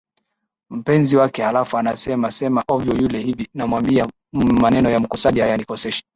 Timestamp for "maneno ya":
4.33-4.99